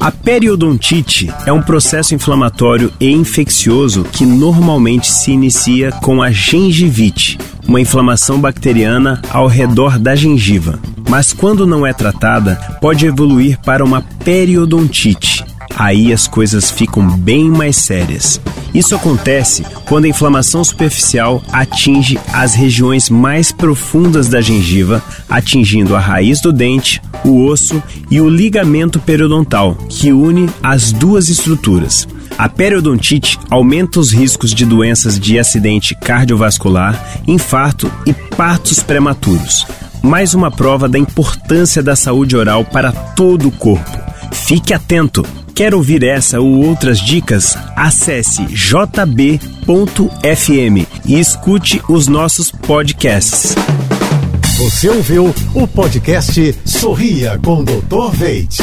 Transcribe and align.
A 0.00 0.10
periodontite 0.10 1.30
é 1.44 1.52
um 1.52 1.60
processo 1.60 2.14
inflamatório 2.14 2.90
e 2.98 3.12
infeccioso 3.12 4.02
que 4.02 4.24
normalmente 4.24 5.06
se 5.06 5.30
inicia 5.30 5.92
com 5.92 6.22
a 6.22 6.30
gengivite, 6.30 7.36
uma 7.68 7.82
inflamação 7.82 8.40
bacteriana 8.40 9.20
ao 9.28 9.46
redor 9.46 9.98
da 9.98 10.16
gengiva. 10.16 10.80
Mas 11.06 11.34
quando 11.34 11.66
não 11.66 11.86
é 11.86 11.92
tratada, 11.92 12.56
pode 12.80 13.04
evoluir 13.04 13.58
para 13.60 13.84
uma 13.84 14.00
periodontite. 14.24 15.44
Aí 15.76 16.14
as 16.14 16.26
coisas 16.26 16.70
ficam 16.70 17.06
bem 17.06 17.50
mais 17.50 17.76
sérias. 17.76 18.40
Isso 18.74 18.94
acontece 18.94 19.64
quando 19.86 20.04
a 20.04 20.08
inflamação 20.08 20.62
superficial 20.62 21.42
atinge 21.52 22.18
as 22.32 22.54
regiões 22.54 23.10
mais 23.10 23.50
profundas 23.50 24.28
da 24.28 24.40
gengiva, 24.40 25.02
atingindo 25.28 25.96
a 25.96 26.00
raiz 26.00 26.40
do 26.40 26.52
dente, 26.52 27.02
o 27.24 27.44
osso 27.46 27.82
e 28.10 28.20
o 28.20 28.28
ligamento 28.28 29.00
periodontal, 29.00 29.74
que 29.88 30.12
une 30.12 30.48
as 30.62 30.92
duas 30.92 31.28
estruturas. 31.28 32.06
A 32.38 32.48
periodontite 32.48 33.38
aumenta 33.50 34.00
os 34.00 34.12
riscos 34.12 34.54
de 34.54 34.64
doenças 34.64 35.18
de 35.18 35.38
acidente 35.38 35.94
cardiovascular, 35.94 37.20
infarto 37.26 37.92
e 38.06 38.14
partos 38.14 38.82
prematuros. 38.82 39.66
Mais 40.02 40.32
uma 40.32 40.50
prova 40.50 40.88
da 40.88 40.98
importância 40.98 41.82
da 41.82 41.94
saúde 41.94 42.36
oral 42.36 42.64
para 42.64 42.92
todo 42.92 43.48
o 43.48 43.52
corpo. 43.52 43.98
Fique 44.32 44.72
atento! 44.72 45.22
Quer 45.54 45.74
ouvir 45.74 46.02
essa 46.02 46.40
ou 46.40 46.64
outras 46.64 47.00
dicas? 47.00 47.56
Acesse 47.76 48.42
jb.fm 48.46 49.36
e 51.04 51.18
escute 51.18 51.82
os 51.88 52.06
nossos 52.06 52.50
podcasts. 52.50 53.54
Você 54.58 54.88
ouviu 54.88 55.34
o 55.54 55.66
podcast 55.66 56.54
Sorria 56.64 57.38
com 57.42 57.64
Dr. 57.64 58.10
Veit. 58.12 58.58